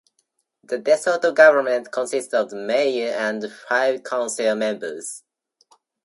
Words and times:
The 0.63 0.79
De 0.79 0.97
Soto 0.97 1.31
government 1.31 1.91
consists 1.91 2.33
of 2.33 2.51
a 2.51 2.55
mayor 2.55 3.09
and 3.13 3.51
five 3.51 4.01
council 4.03 4.55
members. 4.55 5.21